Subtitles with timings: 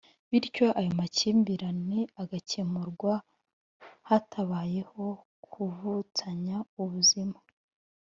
[0.29, 3.13] bityo ayo makimbirane agakemurwa
[4.07, 5.03] hatabayeho
[5.51, 7.39] kuvutsanya ubuzima